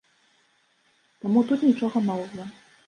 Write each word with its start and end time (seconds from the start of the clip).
Таму 1.27 1.39
тут 1.53 1.59
нічога 1.69 1.97
новага. 2.11 2.51